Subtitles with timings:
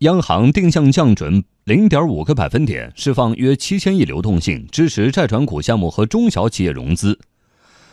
[0.00, 7.18] 央行定向降准零点五个百分点，释放约七千亿流动性，支持债转股项目和中小企业融资。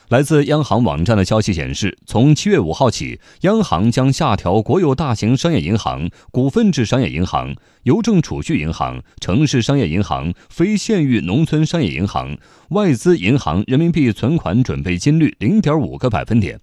[0.09, 12.37] 来自央行网站的消息显示，从七月五号起，央行将下调国有大型商业银行、股份制商业银行、邮政储蓄银行、城市商业银行、非县域农村商业银行、
[12.71, 16.59] 外资银行人民币存款准备金率零点五个百分点。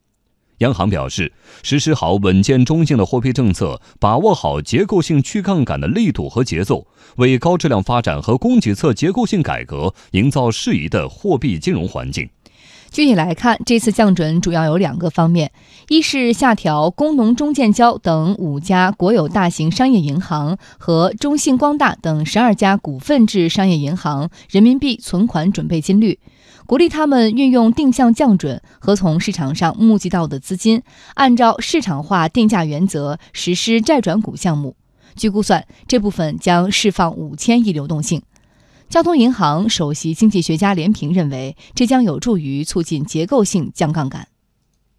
[0.61, 1.33] 央行表示，
[1.63, 6.87] 实施好稳健中性的货币政策，把握好结构性去杠杆的力度和节奏，
[7.17, 12.29] 为高质量发展和供给侧结构性改革营造适宜的货币金融环境。
[12.91, 15.53] 具体来看，这次降准主要有两个方面：
[15.89, 26.19] 一是下调工农中建交等五家国有大型商业银行和中信光大等十二家股份制商业银行人民币存款准备金率，
[26.71, 30.85] 鼓励他们运用定向降准和从市场上募集到的资金，
[31.17, 34.77] 按照市场化定价原则实施债转股项目。
[35.17, 38.23] 据估算，这部分将释放五千亿流动性。
[38.89, 44.29] 交通银行首席经济学家连平认为，这将有助于促进结构性降杠杆。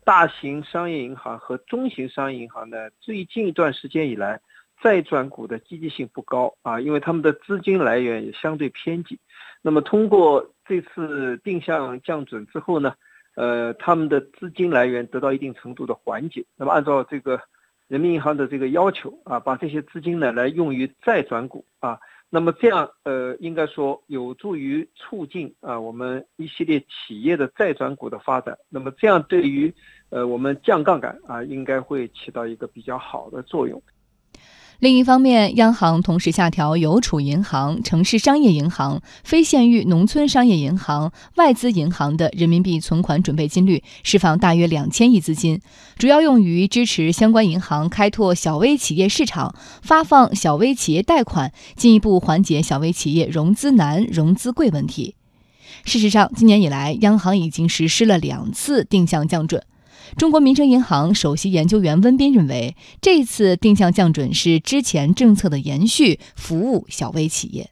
[0.04, 4.42] 大型商业银行和中型商业银行呢，最近一段时间以来，
[4.84, 9.18] 债转股的积极性不高啊，因为他们的资金来源也相对偏紧。
[9.64, 12.94] 那么通过这次定向降准之后呢，
[13.36, 16.46] 呃，他们的资金来源得到一定程度的缓解。
[16.56, 17.42] 那么按照这个
[17.90, 22.00] 人民银行的这个要求啊，把这些资金呢来用于再转股啊。
[22.30, 28.58] 那么这样，呃，应该说有助于促进啊我们一系列企业的再转股的发展。
[28.70, 29.74] 那么这样对于，
[30.10, 33.84] 呃，我们降杠杆啊，应该会起到一个比较好的作用。
[34.82, 45.62] 另一方面，央行同时下调邮储银行、城市商业银行、非县域农村商业银行、外资银行的人民币存款准备金率，释放大约两千亿资金，
[46.00, 55.14] 主要用于支持相关银行开拓小微企业市场，发放小微企业贷款，进一步缓解小微企业融资难、融资贵问题。
[55.86, 59.62] 事实上，今年以来，央行已经实施了两次定向降准。
[60.18, 67.70] 中国民生银行首席研究员温彬认为，这次定向降准是之前政策的延续，服务小微企业。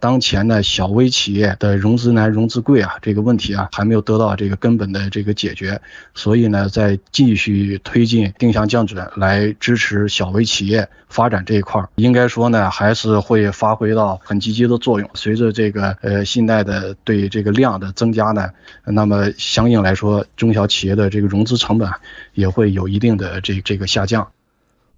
[0.00, 5.80] 当前呢，小微企业的融资难、融资贵啊，这个问题啊，还没有得到这个根本的这个解决，
[6.14, 15.08] 所以呢，在继续推进定向降准来支持小微企业发展这一块，应该说呢，还是会发挥到很积极的作用。
[15.14, 18.48] 随着这个呃信贷的对这个量的增加呢，
[18.84, 21.90] 那么相应来说，中小企业的这个融资成本
[22.32, 24.28] 也会有一定的这这个下降。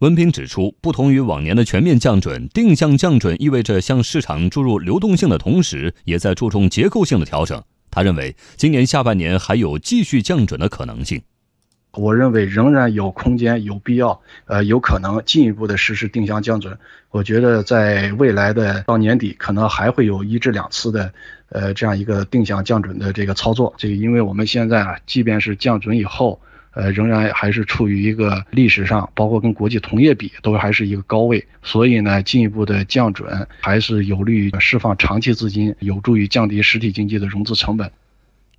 [0.03, 7.63] 文彬指出，不同于往年的全面降准，定向降准意味着向市场注入流动性的同时，也在注重结构性的调整。
[7.89, 11.23] 他认为，今年下半年还有继续降准的可能性。
[11.93, 16.77] 我认为仍然有空间，有必要，呃，有可能进一步的实施定向降准。
[17.13, 21.13] 我觉得在未来的到年底，可能还会有一至两次的，
[21.51, 23.73] 呃，这样一个定向降准的这个操作。
[23.79, 26.41] 这个，因为我们现在啊，即便是降准以后。
[26.73, 31.45] 呃，仍然还是处于一个历史上，包括跟国际同业比，都还是一个高位。
[31.63, 37.91] 所以呢，进一步的降准还是有利于释放长期资金，有助于降低实体经济的融资成本。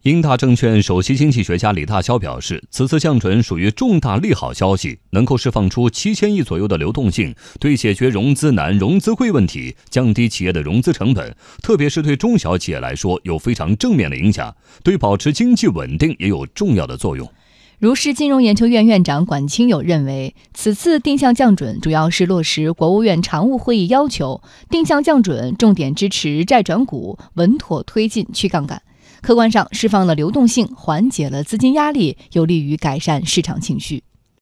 [0.03, 14.53] 英大证券首席经济学家李大霄表示，此次降准属于重大利好消息，能够释放出七千亿左右的流动性，对解决融资难、融资贵问题，降低企业的融资成本，特别是对中小企业来说有非常正面的影响，
[14.83, 17.25] 对保持经济稳定也有重要的作用。
[17.83, 28.81] 如是金融研究院院长管清友认为，此次定向降准主要是落实国务院常务会议要求，定向降准重点支持债转股，稳妥推进去杠杆，
[29.21, 34.01] 客观上释放了流动性，缓解了资金压力，有利于改善市场情绪。